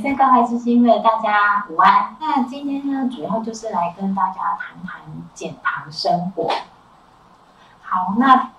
[0.00, 2.16] 生关怀基金会大家午安。
[2.18, 5.02] 那今天呢，主要就是来跟大家谈谈
[5.34, 6.50] 减糖生活。
[7.82, 8.50] 好，那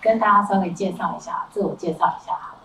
[0.00, 2.62] 跟大家稍微介绍一下，自我介绍一下好了。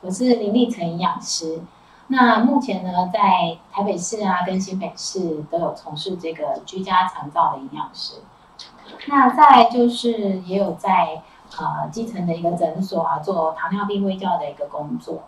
[0.00, 1.62] 我是林立成营养师。
[2.08, 8.14] 那目前呢，在台北市啊跟新北市都有从事这个居家长照的营养师。
[9.06, 11.22] 那再就是也有在
[11.58, 15.22] 呃基层的一个诊所啊做糖尿病卫教的一个工作。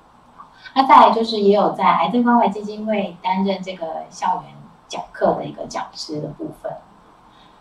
[0.75, 4.55] 那再来就是也有在癌症关怀基金会担任这个校园
[4.89, 6.73] 讲课的一个讲师的部分。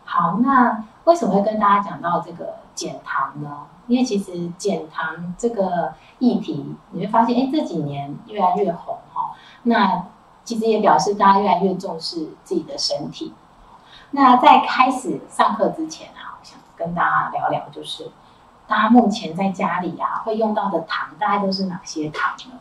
[0.04, 3.66] 好，那为什么会跟大家讲到这个减糖呢？
[3.88, 9.36] 因为其实减糖这个议题，你会发现，哎，这几年越来越红哈。
[9.64, 10.06] 那
[10.44, 13.34] 其实也表示大家越来越重视自己的身体。
[14.12, 18.12] 那在开始上课之前啊，想跟大家聊聊，就是
[18.68, 22.60] 大家目前在家里啊会用到的糖，大概都是哪些糖呢？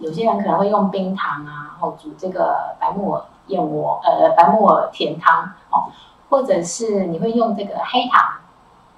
[0.00, 5.86] 有些人可能会用冰糖啊，然后煮这个白木耳燕窝，呃，白木耳甜汤哦，
[6.28, 8.38] 或者是你会用这个黑糖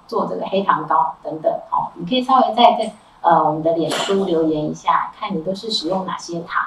[0.07, 1.91] 做这个黑糖糕等等哦。
[1.93, 6.63] 你可以稍微在这呃我们的脸书留言一下，看你都是使用哪些糖。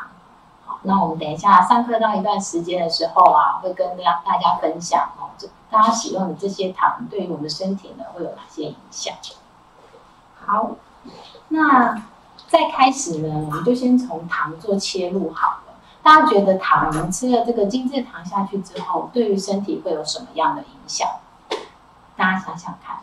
[0.65, 9.15] 好，那我们等一下上课到一段时间的时候啊，会跟大家大家分享哦，这大家使用的这些糖对于我们身体呢会有哪些影响？
[10.47, 10.71] 好，
[11.49, 12.03] 那。
[12.53, 15.73] 在开始呢，我们就先从糖做切入好了。
[16.03, 21.09] 大家觉得糖吃了这个精制糖下去之后，对于身体会有什么样的影响？
[22.15, 22.99] 大家想想看，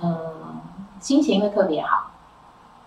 [0.00, 0.58] 嗯，
[1.00, 2.12] 心情会特别好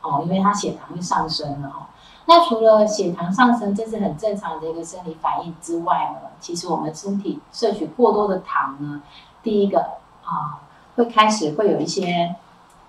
[0.01, 1.85] 哦，因为它血糖会上升了哦。
[2.25, 9.03] 那除了血糖上升，这是很正常的一个生理反应之外呢，其实我们身体摄取过多的糖呢，
[9.43, 9.81] 第一个
[10.25, 10.65] 啊，
[10.95, 12.33] 会开始会有一些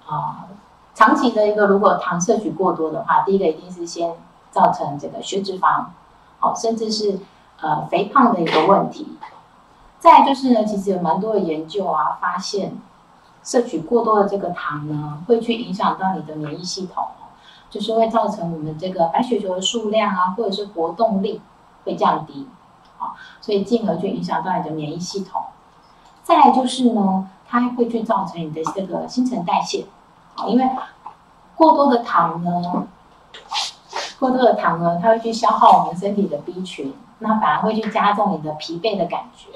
[0.06, 0.46] 啊。
[0.98, 4.12] 长期的一个，如果糖摄取过多的话，第一个一定是先
[4.50, 5.84] 造成这个血脂肪，
[6.40, 7.20] 好，甚至是
[7.60, 9.16] 呃肥胖的一个问题。
[10.00, 12.76] 再就是呢，其实有蛮多的研究啊，发现
[13.44, 17.04] 摄取过多的这个糖呢，会去影响到你的免疫系统，
[17.70, 21.40] 就是会造成我们这个白血球的数量啊，或者是活动力
[21.84, 22.48] 会降低，
[22.96, 25.42] 好，所以进而去影响到你的免疫系统。
[26.24, 29.86] 再来就是呢，它会去造成你的这个新陈代谢。
[30.46, 30.70] 因为
[31.56, 32.86] 过多的糖呢，
[34.18, 39.50] 过多的糖呢，它会去消耗我们身体的 B 群，那反而会去加重你的疲惫的感觉。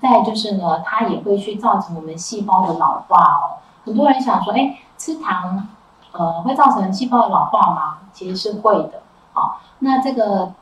[0.00, 3.60] 再就是呢，它也会去造成我们细胞的老化哦。
[3.84, 5.68] 很多人想说，哎，吃糖，
[6.12, 7.98] 呃，会造成细胞的老化吗？
[8.12, 9.02] 其实是会的。
[9.32, 10.52] 好，那这个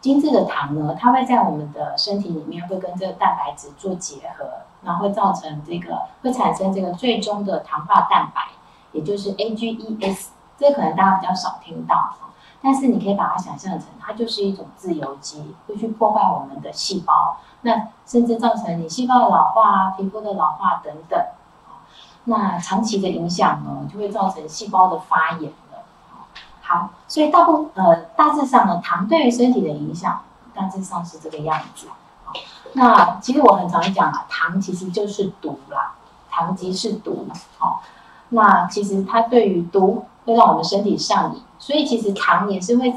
[0.00, 4.44] 精致的糖呢，它会在我们的身体里面会跟这个蛋白质做结合。
[4.82, 8.48] 然后会造成这个，会产生这个最终的糖化蛋白，
[8.92, 12.14] 也就是 AGEs，这可能大家比较少听到，
[12.62, 21.20] 但是你可以把它想象成，它就是一种自由基，会去破坏我们的细胞，那甚至造成你细胞的老化啊、皮肤的老化等等，
[22.24, 25.84] 那长期的影响呢，就会造成细胞的发炎了。
[26.62, 30.20] 好，所以大部呃大致上呢，糖对于身体的影响
[30.54, 31.88] 大致上是这个样子。
[32.78, 35.94] 那其实我很常讲啊，糖其实就是毒啦，
[36.30, 37.26] 糖即是毒
[37.58, 37.78] 哦。
[38.28, 42.94] 那其实它对于毒会让我们身体上瘾，所以其实糖也是会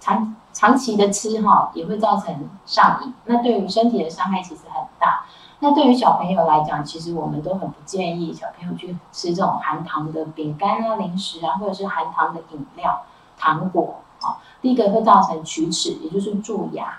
[0.00, 3.12] 长长期的吃哈，也会造成上瘾。
[3.26, 5.24] 那对于身体的伤害其实很大。
[5.60, 13.02] 那对于小朋友来讲，其实我们都很不建议小朋友去吃这种含糖的饼干啊、零食啊，或者是含糖的饮料、
[13.36, 14.38] 糖果啊。
[14.62, 16.98] 第一个会造成龋齿，也就是蛀牙。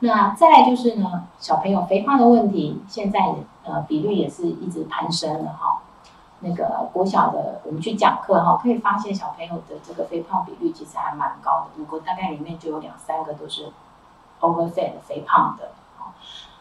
[0.00, 3.34] 那再来就是呢，小朋友肥胖的问题，现在
[3.64, 5.80] 呃比率也是一直攀升了哈。
[6.40, 13.72] 那个国小的我们去讲课哈，可以发现小朋友的这个肥胖比率其实还蛮高的，五个大概里面就有两三个都是
[14.40, 15.70] overfed 肥胖的。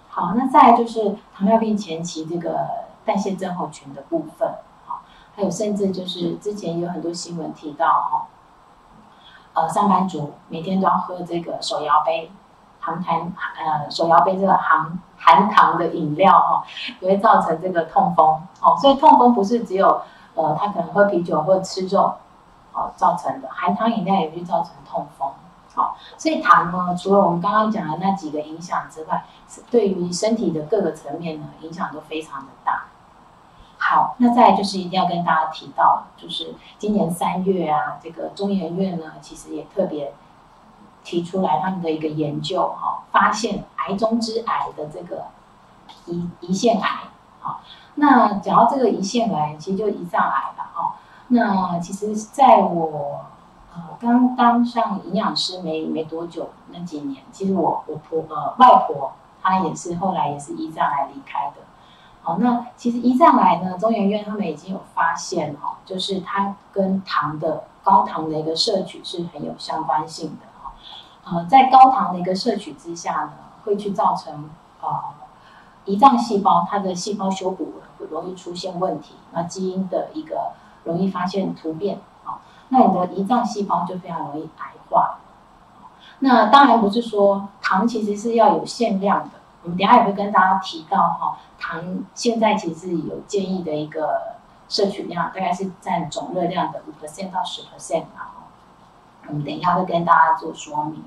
[0.07, 2.67] 好，那再来就是糖尿病前期这个
[3.03, 4.49] 代谢症候群的部分，
[4.85, 5.01] 好，
[5.35, 8.27] 还有甚至就是之前有很多新闻提到哈，
[9.53, 12.31] 呃，上班族每天都要喝这个手摇杯。
[12.85, 16.63] 含糖呃手摇杯这个含含糖的饮料哈，
[16.99, 18.77] 也会造成这个痛风哦。
[18.79, 20.01] 所以痛风不是只有
[20.35, 22.13] 呃他可能喝啤酒或吃肉
[22.73, 25.31] 哦造成的，含糖饮料也会造成痛风。
[25.73, 29.25] 好，所以糖呢，除了我们刚刚讲的那几个影响之外，
[29.71, 32.85] 对于身体的各个层面呢，影响都非常的大。
[33.77, 40.13] 好，那再就是一定要跟大家提到，就是今年三月啊，这个中研院呢，其实也特别。
[41.05, 45.25] 提出来他们的一个研究，哈，发现癌中之癌的这个
[46.07, 47.03] 胰胰腺癌，
[47.39, 47.61] 好，
[47.93, 50.95] 那讲到这个胰腺癌，其实就胰脏癌了，哈。
[51.27, 53.21] 那其实在我
[53.73, 59.13] 呃，刚当上营养师没没多久，那几年，其实我我婆呃外婆
[59.43, 61.61] 她也是后来也是胰脏癌离开的。
[62.23, 70.54] 好，那其实胰脏癌呢，中研院他们已经有发现哈，就是它跟糖的高糖的一个摄取是很有相关性的。
[71.25, 73.31] 呃，在高糖的一个摄取之下呢，
[73.63, 74.49] 会去造成
[74.81, 74.87] 呃
[75.85, 77.73] 胰脏细胞它的细胞修补
[78.11, 80.51] 容易出现问题，那基因的一个
[80.83, 82.39] 容易发现突变啊，
[82.69, 85.17] 那你的胰脏细胞就非常容易癌化。
[86.19, 89.31] 那当然不是说糖其实是要有限量的。
[89.63, 94.35] 我们等下也会跟大家提到哈，糖现在其实有建议的一个
[94.69, 98.27] 摄取量，大概是占总热量的五 percent 到十 percent 嘛。
[99.27, 101.03] 我们等一下会跟大家做说明。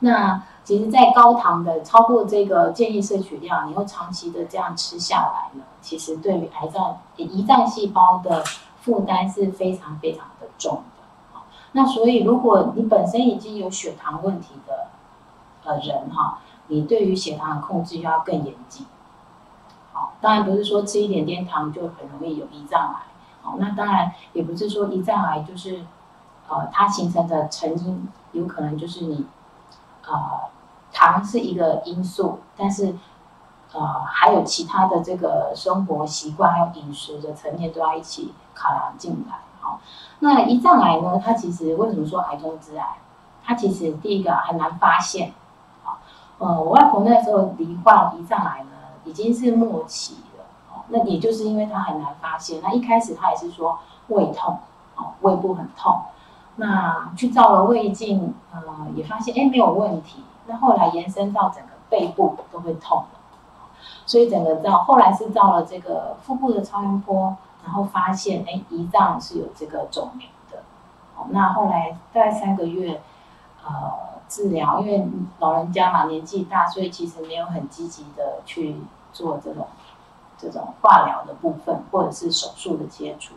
[0.00, 8.42] 那其实，在高糖的超过这个建议摄取量，你又长期的这样吃下来呢，其实对于癌症胰脏细胞的
[8.80, 11.40] 负担是非常非常的重的。
[11.72, 14.88] 那所以，如果你本身已经有血糖问题的
[15.64, 16.38] 呃人哈。
[16.68, 18.86] 你对于血糖的控制要更严谨，
[19.92, 23.02] 好，当然不是说吃一点点糖就很容易有胰脏癌，
[23.42, 25.84] 好，那当然也不是说胰脏癌就是，
[26.48, 29.26] 呃，它形成的成因有可能就是你，
[30.06, 30.40] 呃，
[30.92, 32.94] 糖是一个因素，但是，
[33.72, 39.80] 呃，还有其他的这个生活习惯还有饮食的层面都要一起考量进来，好，
[40.20, 42.96] 那胰脏癌呢，它其实为什么说癌中之癌？
[43.44, 45.32] 它其实第一个很难发现。
[46.38, 48.70] 呃，我外婆那时候罹患胰脏癌呢，
[49.04, 50.44] 已经是末期了。
[50.72, 52.60] 哦，那也就是因为她很难发现。
[52.62, 53.78] 那一开始她也是说
[54.08, 54.58] 胃痛，
[54.96, 56.02] 哦，胃部很痛。
[56.56, 58.60] 那去照了胃镜，呃，
[58.94, 60.22] 也发现哎没有问题。
[60.46, 63.04] 那后来延伸到整个背部都会痛，
[64.06, 70.62] 所以整个照后来是照了这个腹部的超音波，然后发现哎胰脏是有这个肿瘤的。
[71.30, 73.00] 那后来大概三个月，
[73.64, 74.10] 呃。
[74.28, 75.06] 治疗，因为
[75.40, 78.76] 老人家嘛年纪大，所以其实没有很积极的去
[79.12, 79.66] 做这种
[80.38, 83.34] 这种化疗的部分，或者是手术的切除。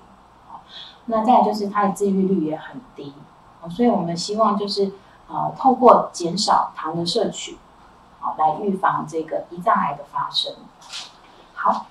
[1.05, 3.13] 那再就是它的治愈率也很低，
[3.69, 4.93] 所以我们希望就是
[5.27, 7.57] 呃透过减少糖的摄取，
[8.19, 10.53] 好来预防这个胰脏癌的发生。
[11.53, 11.85] 好，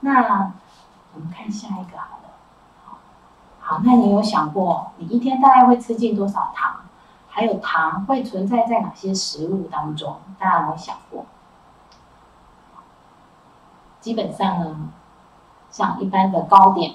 [0.00, 0.52] 那
[1.14, 2.30] 我们看下一个好了。
[3.60, 6.76] 好，那你有想过，你一天大概会吃进多少糖？
[7.28, 10.20] 还有糖会存在在哪些食物当中？
[10.38, 11.26] 大家有没有想过？
[14.00, 14.88] 基本上呢，
[15.70, 16.94] 像一般的糕点，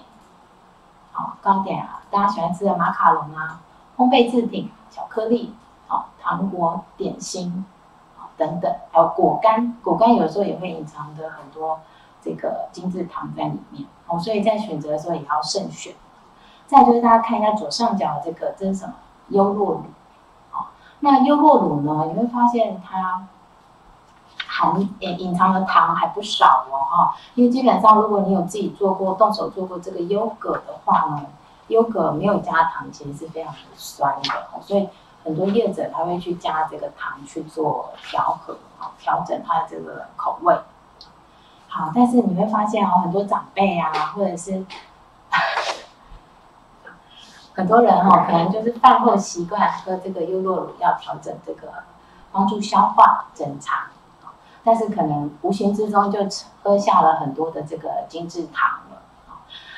[1.12, 3.62] 好糕点啊，大家喜欢吃的马卡龙啊，
[3.98, 5.54] 烘焙制品、巧克力、
[5.88, 7.66] 好糖果、点心，
[8.38, 11.80] 等等，还有果干，果干有时候也会隐藏着很多
[12.22, 15.94] 这个精致糖在里面，哦，所以在选择的时候也要慎选。
[16.66, 18.94] 再就是大家看一下左上角这个，这是什么？
[19.28, 19.84] 优酪乳。
[20.50, 20.72] 好，
[21.02, 22.06] 那优酪乳呢？
[22.08, 23.28] 你会发现它
[24.56, 27.16] 含隐隐藏的糖还不少哦，哈。
[27.34, 31.26] 因为基本上，如果你有自己做过、动手做过这个优格的话呢，
[31.70, 34.88] 优格没有加糖，其实是非常的酸的，所以
[35.24, 38.56] 很多业者他会去加这个糖去做调和，
[39.00, 40.56] 调整它的这个口味。
[41.68, 44.66] 好，但是你会发现哦，很多长辈啊，或者是。
[47.56, 51.72] 很多人哈，可能就是饭后习惯喝这个优酪乳，要调整这个
[52.32, 53.78] 帮助消化整肠，
[54.64, 56.20] 但是可能无形之中就
[56.62, 59.02] 喝下了很多的这个精制糖了。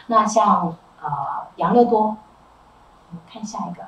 [0.07, 1.09] 那像呃
[1.55, 3.83] 养乐多，我们看下一个，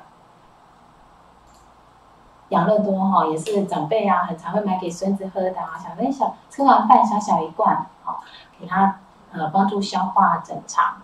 [2.48, 8.22] 养乐多哈也是长辈啊很常会买给孙子喝的啊，小那小吃完饭小小一罐，好
[8.58, 9.00] 给他
[9.32, 10.96] 呃帮助消化整肠。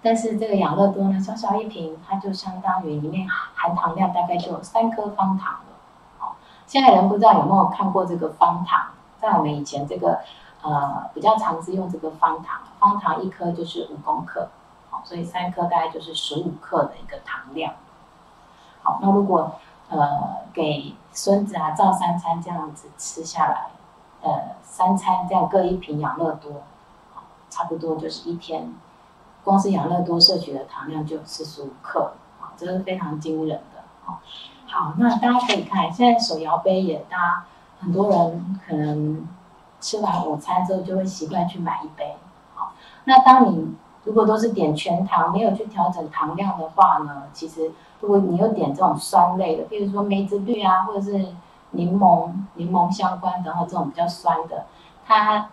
[0.00, 5.60] 但是这个养乐多呢，小小一瓶，它就相当于里面含糖量大概就有三颗方糖了。
[6.18, 6.36] 好，
[6.68, 8.86] 现在人不知道有没有看过这个方糖，
[9.20, 10.20] 在我们以前这个
[10.62, 14.48] 呃比较常是用这个方糖，方糖一颗就是五公克，
[14.90, 17.74] 好，所以三颗大概就是十五克的一个糖量。
[18.82, 19.52] 好，那如果
[19.88, 23.70] 呃给孙子啊照三餐这样子吃下来，
[24.22, 26.62] 呃三餐这样各一瓶养乐多，
[27.50, 28.74] 差不多就是一天。
[29.44, 33.82] 光是养乐多摄取的糖量就四十五克，啊，这是非常惊人的，
[34.66, 37.46] 好，那大家可以看，现在手摇杯也，大
[37.80, 39.26] 很多人可能
[39.80, 42.16] 吃完午餐之后就会习惯去买一杯，
[42.54, 42.72] 好，
[43.04, 47.70] 那当你如果都是点全糖，没有去调整糖量的话呢，其实
[48.00, 51.34] 如果你又点这种酸类的，比如说梅子绿啊，或者是
[51.72, 54.66] 柠檬、柠檬相关，然后这种比较酸的，
[55.06, 55.50] 它，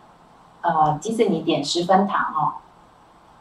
[0.62, 2.54] 呃，即使你点十分糖哦。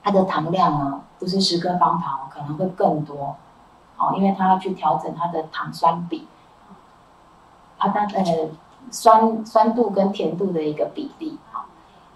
[0.06, 3.36] 它的糖量呢，不是十克方糖，可能会更多，
[3.96, 6.28] 哦，因为它要去调整它的糖酸比，
[7.78, 8.22] 啊，它呃
[8.90, 11.66] 酸酸度跟甜度的一个比例，好，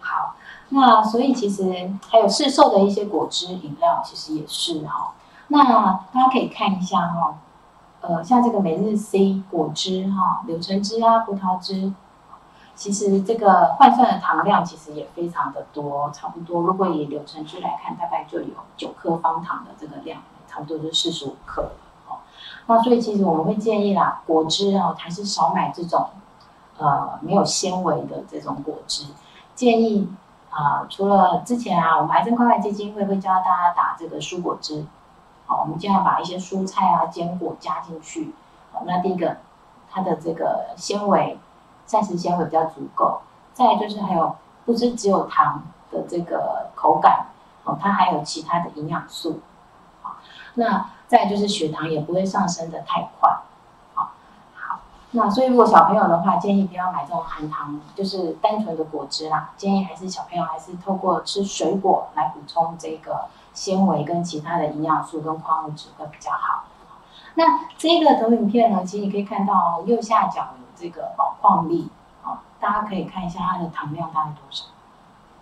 [0.00, 0.34] 好，
[0.70, 5.14] 那所以其实还有市售的一些果汁饮料，其实也是哈，
[5.48, 5.64] 那
[6.12, 7.38] 大家可以看一下哈，
[8.00, 11.92] 呃，像这个每日 C 果汁哈，柳橙汁啊，葡萄汁。
[12.74, 21.72] 其实这个换算的糖量其实也非常的多，差不多如果以柳橙汁来看，大概就有九克方糖的这个量，差不多就四十五克
[22.06, 22.22] 哦。
[22.66, 26.06] 那所以其实我们会建议啦，果汁哦还是少买这种
[26.78, 29.04] 呃没有纤维的这种果汁。
[29.54, 30.08] 建议
[30.50, 34.86] 啊，除了之前啊，我们癌症关怀基金会会教大家打这个蔬果汁，
[35.46, 38.32] 好，我们尽量把一些蔬菜啊、坚果加进去。
[38.72, 39.36] 好，那第一个
[39.90, 41.38] 它的这个纤维。
[41.88, 43.22] 膳食纤维比较足够，
[43.54, 47.24] 再就是还有不是只有糖的这个口感
[47.64, 49.40] 哦，它还有其他的营养素，
[50.02, 50.16] 好，
[50.56, 53.38] 那再就是血糖也不会上升的太快，
[55.12, 66.64] 那所以如果小朋友的话，建议不要买这种含糖，就是单纯的果汁啦，建议还是小朋友还是透过吃水果来补充这个纤维跟其他的营养素跟矿物质会比较好。
[67.34, 70.68] 那这个投影片呢，其实你可以看到右下角有。
[70.80, 71.90] 这个宝矿力，
[72.22, 74.66] 啊，大家可以看一下它的糖量大概多少，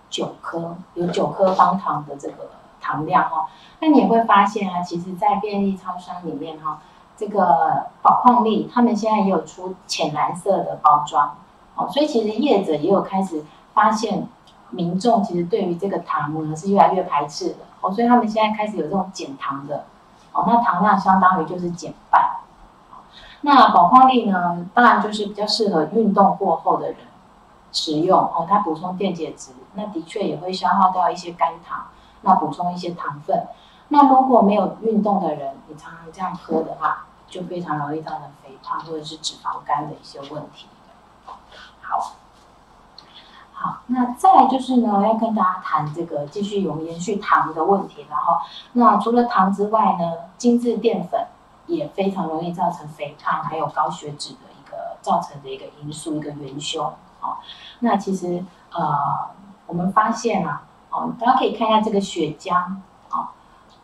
[0.08, 3.46] 九颗，有九颗方糖的这个糖量哈。
[3.80, 6.80] 那你也会发现啊，其实，在便利超商里面哈，
[7.16, 11.36] 这个宝矿力，他们现在也有出浅蓝色的包装，
[11.74, 14.28] 哦，所以其实业者也有开始发现，
[14.70, 19.84] 民众其实对于这个糖呢是越来越排斥的，哦，所以他们现在开始有这种减糖的，
[20.32, 22.36] 哦，那糖量相当于就是减半。
[23.42, 24.66] 那宝矿力呢？
[24.74, 26.96] 当然就是比较适合运动过后的人
[27.70, 28.44] 食用哦。
[28.48, 31.84] 它补充电解质，那的确也会消耗掉一些肝糖，
[32.22, 33.46] 那补充一些糖分。
[33.88, 40.66] 那如果没有运动的人，你常常这样喝的话，就非常容易造成肥胖或者是脂肪肝的一些问题。
[41.80, 42.14] 好，
[43.52, 48.06] 好，那再来就是呢，要跟大家谈这个继续有延续糖的问题。
[48.10, 48.38] 然后，
[48.72, 51.26] 那除了糖之外呢，精致淀粉。
[51.68, 56.86] 也非常容易造成肥胖，还有高血脂的一个造成的一个因素，一个元凶。
[57.20, 57.38] 哦，
[57.80, 59.26] 那其实呃，
[59.66, 62.76] 我们发现啊，哦，大家可以看一下这个血浆，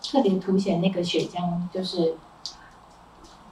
[0.03, 2.17] 特别凸显那个血浆，就是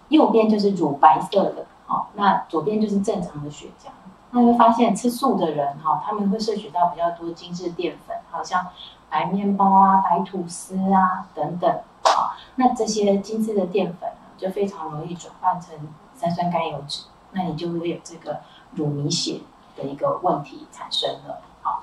[0.09, 3.89] 右边就是乳白色的，哦，那左边就是正常的血浆。
[4.33, 8.67] 那会发现吃素的人，哈，他们会摄取到比较多精致淀粉，好像
[9.09, 11.71] 白面包啊、白吐司啊等等，
[12.05, 14.09] 啊，那这些精致的淀粉。
[14.41, 15.75] 就非常容易转换成
[16.15, 17.03] 三酸甘油脂，
[17.33, 18.41] 那你就会有这个
[18.73, 19.43] 乳糜血
[19.77, 21.43] 的一个问题产生了。
[21.61, 21.83] 好，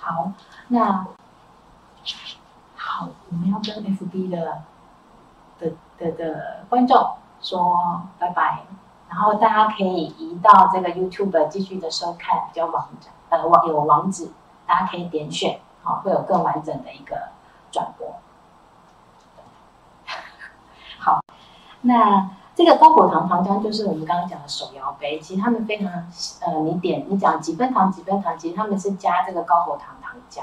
[0.00, 0.30] 好，
[0.68, 1.06] 那
[2.96, 4.62] 好，我们要跟 FB 的
[5.58, 8.62] 的的的观众说拜拜，
[9.08, 14.30] 然后大家可以移到这个 YouTube 继续的收看，比较网站呃网有网址，
[14.64, 17.30] 大家可以点选，好，会有更完整的一个
[17.72, 18.14] 转播。
[21.00, 21.20] 好
[21.80, 25.90] 那这个高果糖糖浆就是我们刚刚讲的手摇杯，其实他们非常
[26.40, 30.42] 呃，你点你讲几分糖几分糖，其实他们是加这个高果糖糖浆。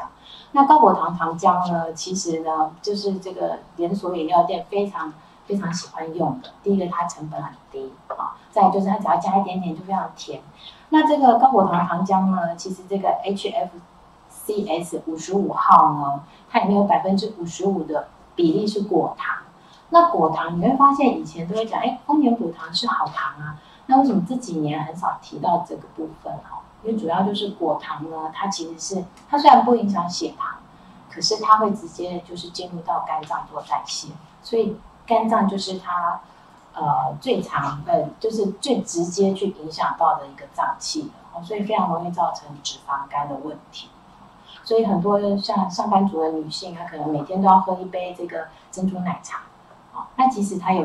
[0.51, 5.13] 那高果糖糖浆呢，其实呢就是这个连锁饮料店非常
[5.45, 6.49] 非常喜欢用的。
[6.61, 10.41] 第一个它成本很低啊，再就是它只要加一点点就非常甜。
[10.89, 19.40] 那这个高果糖糖浆呢，其实这个 HFCS 五十五号呢，它里面有百分之五十五的比例是果糖。
[19.91, 23.57] 那果糖你会发现以前都会讲，哎，丰年果糖是好糖啊。
[23.88, 26.63] 那为什么这几年很少提到这个部分哦？
[26.81, 30.60] 因为主要就是果糖呢，它其实是它虽然不影响血糖，
[31.12, 34.07] 可是它会直接就是进入到肝脏做代谢，
[34.41, 36.21] 所以肝脏就是它
[36.74, 41.12] 呃最常呃就是最直接去影响到的一个脏器，
[41.43, 43.89] 所以非常容易造成脂肪肝的问题。
[44.63, 49.41] 所以很多像上班族的女性，她可能每天都要喝一杯这个珍珠奶茶。
[50.21, 50.83] 那即使他有，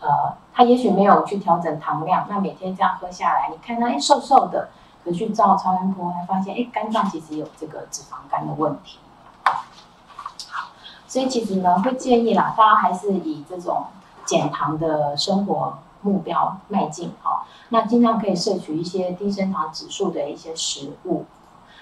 [0.00, 4.68] 呃，他也许没有去调整糖量，那每天这样喝下来，你看他哎瘦瘦的，
[5.04, 9.00] 可去照超音波，还发现哎肝脏其实有这个脂肪肝的问题。
[9.42, 10.68] 好，
[11.08, 13.86] 所以其实呢会建议啦，大家还是以这种
[14.24, 17.44] 减糖的生活目标迈进哈。
[17.70, 21.24] 那尽量可以摄取一些低升糖指数的一些食物。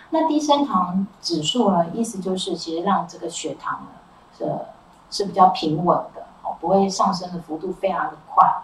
[0.08, 3.88] 那低升糖指数呢，意思就是其实让这个血糖呢
[4.38, 4.58] 是
[5.10, 6.22] 是比较平稳的。
[6.64, 8.62] 不会上升的幅度非常的快，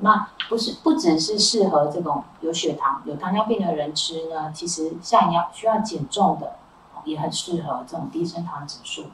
[0.00, 4.50] 那不是不只是适合这种有血糖、有糖尿病的人吃呢。
[4.54, 6.56] 其实像你要需要减重的，
[7.04, 9.04] 也很适合这种低升糖指数。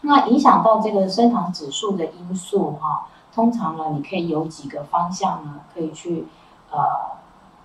[0.00, 6.26] 那影响到这个升糖指数的因素哈，通常呢，你可以有几个方向呢，可以去
[6.72, 6.78] 呃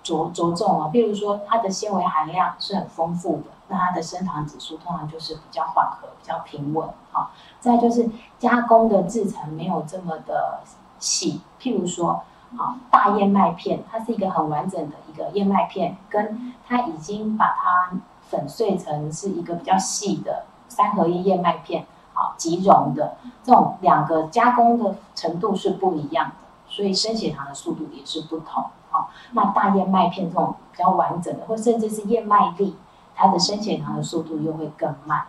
[0.04, 7.30] 着着重啊，比如说它的纤维含量是很丰富的，那它的升糖指数通常就是比较缓和、比较平稳啊。
[7.60, 10.60] 再就是加工的制成没有这么的
[10.98, 12.22] 细，譬如说
[12.56, 21.86] 啊大燕麦片，它是一个很完整的一个燕麦片，跟它已经把它粉碎成是一个比较细的三合一燕麦片。
[22.14, 26.34] 啊，即溶的这种两个加工的程度是不一样的，
[26.68, 28.64] 所以升血糖的速度也是不同。
[28.90, 32.76] 啊，那大燕麦片这种比较完整的，或甚至是燕麦粒，
[33.14, 35.22] 它的升血糖的速度又会更慢。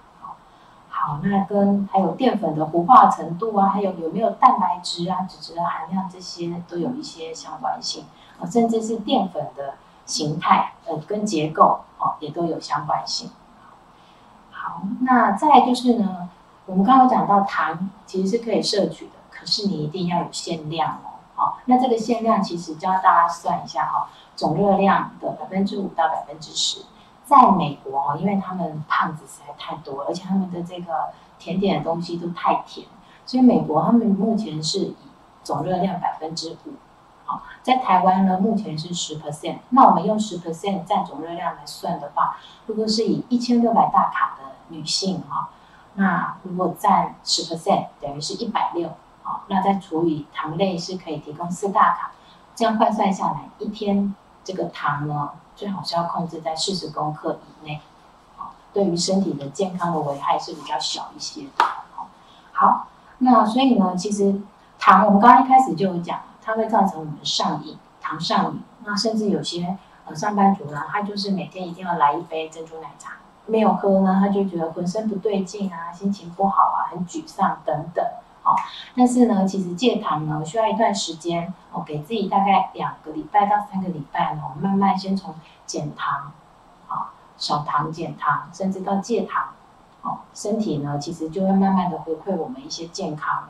[1.05, 8.05] 好，那跟还有淀粉的糊化程度啊，还有有没有蛋白质啊、脂质的含量这些都有一些相关性。
[8.39, 9.74] 啊，甚至是淀粉的
[10.05, 13.29] 形态，呃，跟结构，哦，也都有相关性。
[14.50, 16.29] 好，那再就是呢？
[16.67, 21.19] 我们刚刚讲到糖其实是可以摄取的，可是你一定要有限量哦。
[21.36, 24.07] 好，那这个限量其实教大家算一下哈，
[24.38, 26.86] 总热量的百分之五到百分之十。
[27.25, 32.85] 在美国哦，因为他们胖子实在太多，而且他们的这个甜点的东西都太甜，
[33.25, 34.95] 所以美国他们目前是以
[35.43, 36.73] 总热量百分之五。
[37.25, 39.59] 好，在台湾呢，目前是十 percent。
[39.69, 45.49] 那我们用十 percent 占总热量来算的话，如果是以一千六百大卡的女性哈。
[45.95, 48.89] 那如果占十 percent，等于是一百六，
[49.21, 52.11] 好，那再除以糖类是可以提供四大卡，
[52.55, 54.13] 这样换算下来，一天
[54.43, 57.81] 这个糖呢，最好是要控制在四十公克以内，
[58.35, 62.07] 好，对于身体的健康的危害是比较小一些的，好，
[62.51, 62.88] 好，
[63.19, 64.41] 那所以呢，其实
[64.77, 73.13] 糖我们刚刚一开始就有讲，它会造成我们上瘾，糖上瘾，那甚至有些呃上班族呢，他就是每天一定要来一杯珍珠奶茶。
[73.45, 78.06] 没有喝呢，他就觉得浑身不对劲啊，心情不好啊，很沮丧等等，
[78.43, 78.56] 哦。
[78.95, 85.34] 但是呢，其实戒糖呢需要一段时间哦，给自己大概两个礼拜到三个礼拜呢，慢慢先从
[85.65, 86.32] 减糖，
[86.88, 89.49] 啊，少糖减糖，甚至到戒糖，
[90.01, 93.49] 哦，身体呢其实就会慢慢的回馈我们一些健康了。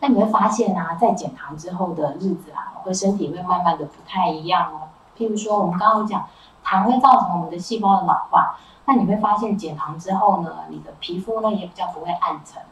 [0.00, 4.88] 那你会发现啊，在减糖之后的日子啊，会身体会慢慢的不太一样哦。
[5.16, 6.24] 譬如说，我们刚刚讲。
[6.64, 12.62] 糖会造成我们的细胞的老化，那你会发现减糖之后呢，你的皮肤呢也比较不会暗沉，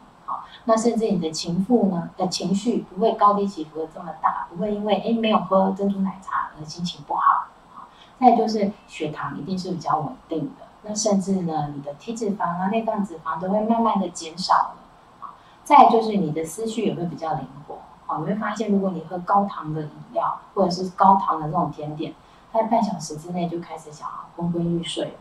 [0.65, 7.89] 那甚至你的情妇呢的情绪不会高低起伏的这么大，不会因为哎没有喝珍珠奶茶而心情不好，好，
[8.19, 15.31] 再就是血糖一定是比较稳定的，那甚至呢你的体脂肪啊内脏脂肪都会慢慢的减少了，
[15.65, 22.15] 再就是你的思绪也会比较灵活，好，你会发现如果你喝高糖的饮料或者是高糖的这种甜点。
[22.53, 25.13] 在半小时之内就开始想要昏昏欲睡了，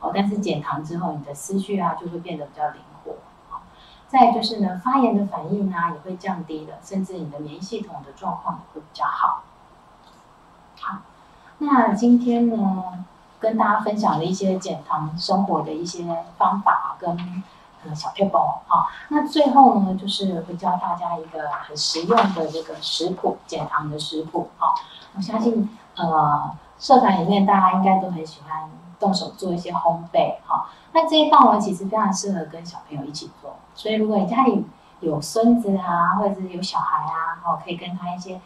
[0.00, 2.93] 哦，但是减糖之后，你的思绪啊就会变得比较灵活，
[4.14, 9.42] 再就是呢，发炎的反应啊也会降低了，甚至你的免疫系统的状况也会比较好。
[10.80, 10.98] 好，
[11.58, 13.04] 那今天呢，
[13.40, 17.42] 跟大家分享了一些减糖生活的一些方法跟
[17.84, 24.78] 呃小贴包啊，那最后呢，就是会教大家一个很实用的这个食谱，减糖的食谱啊，
[25.16, 26.52] 我相信呃。
[26.76, 28.68] 社团里面，大家应该都很喜欢
[29.04, 30.66] 动手做一些烘焙，哈。
[30.92, 33.54] 那这一道呢，其实非常适合跟小朋友一起做。
[33.74, 34.64] 所以，如果你家里
[35.00, 38.40] 有孙子啊，或者是有小孩啊，哦，可以跟他一些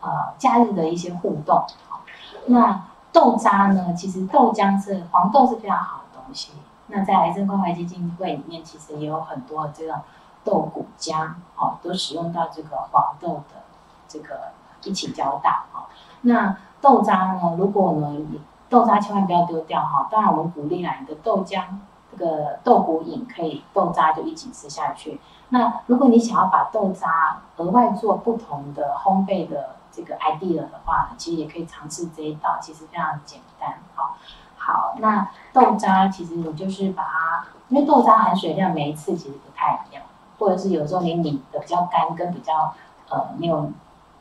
[0.00, 1.64] 呃假日的一些互动。
[1.88, 2.00] 好，
[2.46, 6.52] 那豆渣呢，其实豆浆是黄豆是非常好的东西。
[6.88, 10.00] 那在癌症关怀基金会里面，其实也有很多这个
[10.42, 13.62] 豆谷浆，哦，都使用到这个黄豆的
[14.08, 14.50] 这个
[14.82, 15.86] 一起搅打，哦，
[16.22, 16.56] 那。
[16.82, 17.56] 豆渣呢？
[17.58, 18.40] 如果呢，你
[18.70, 20.08] 豆渣千万不要丢掉哈。
[20.10, 21.64] 当然，我们鼓励啦，你的豆浆
[22.10, 25.20] 这个豆鼓饮可以豆渣就一起吃下去。
[25.50, 33.74] 那如果你想要把豆渣额外做不同的烘焙的这个 idea 的话，其实也可以尝试这一道，其实非常简单。
[33.96, 34.14] 哈，
[34.56, 40.04] 好，那豆渣其实你就是把它，因为豆渣含水量每一次其实不太一样，
[40.38, 42.72] 或者是有时候你拧的比较干，跟比较
[43.08, 43.70] 呃没有。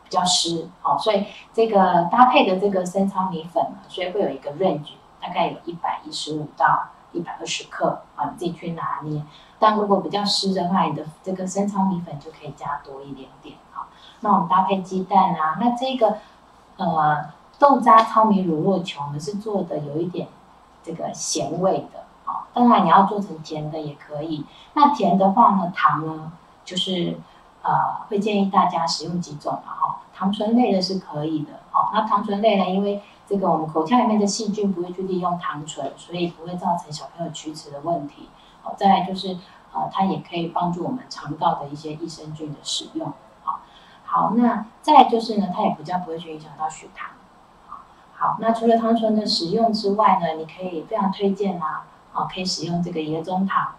[0.10, 9.22] 比较湿，好，所以这个搭配的这个生糙米粉，所以会有一个 range，大概有一百一十五到一百二十克，啊，你自己去拿捏。
[9.60, 13.86] 但如果比较湿的话，你的这个生糙米粉就可以加多一点点，好。
[14.22, 16.18] 那我们搭配鸡蛋啊，那这个
[16.78, 17.26] 呃
[17.60, 20.28] 豆渣糙米乳酪球呢是做的有一点
[20.84, 24.44] 这个咸味的，好，当然你要做成甜的也可以。
[24.74, 26.32] 那甜的话呢，糖呢
[26.66, 27.20] 就是。
[27.62, 38.30] 呃，会建议大家使用几种嘛哈，糖醇类的是可以的，哦，那糖醇类呢，因为这个我们口腔里面的细菌不会去利用糖醇，所以不会造成小朋友龋齿的问题。
[38.62, 39.38] 好，再来就是
[39.74, 43.12] 呃，它也可以帮助我们肠道的一些益生菌的使用。
[43.44, 43.60] 好，
[44.06, 47.12] 好，那再来就是呢，它也比较不会去影响到血糖。
[48.14, 53.74] 好，那除了糖醇的使用之外呢，你可以非常推荐啊，好，可以使用这个椰棕糖。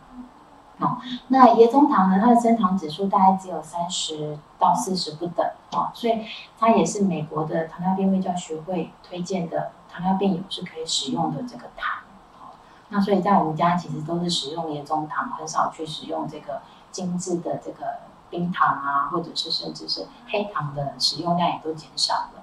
[0.81, 0.97] 哦，
[1.29, 6.25] 那椰棕糖呢，它的升糖指数大概只有三十到四十不等哦，所以
[6.59, 12.01] 它也是美国的糖尿病卫教学会推荐的糖尿病友是可以使用的这个糖。
[12.41, 12.57] 哦，
[12.89, 22.43] 那所以在我们家其实都是使用椰棕糖，很少去使用这个精致的这个冰糖啊，或者是甚至是黑糖的使用量也都减少了。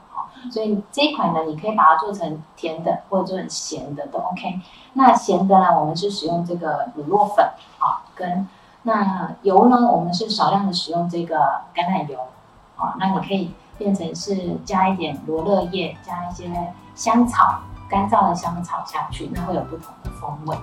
[0.51, 4.59] 所以这一款呢，你可以把它做成甜的，或者做成咸的都 OK。
[4.93, 7.45] 那咸的呢，我们是使用这个乳酪粉
[7.79, 8.47] 啊，跟
[8.83, 11.37] 那油呢，我们是少量的使用这个
[11.75, 12.19] 橄榄油
[12.77, 12.95] 啊。
[12.99, 16.49] 那你可以变成是加一点罗勒叶，加一些
[16.95, 20.57] 香草，干燥的香草下去，那会有不同的风味。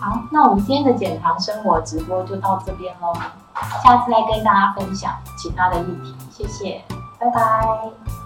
[0.00, 3.12] 好，那我们今天的减糖生活直播就到这边喽，
[3.82, 6.82] 下次再跟大家分享其他的议题，谢谢，
[7.18, 8.23] 拜拜。